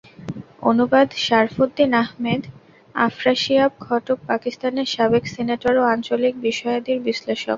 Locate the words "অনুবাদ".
0.63-1.07